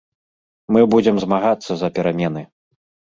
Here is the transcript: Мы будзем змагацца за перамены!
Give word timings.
Мы 0.75 0.81
будзем 0.95 1.15
змагацца 1.25 1.71
за 1.83 1.87
перамены! 1.99 2.43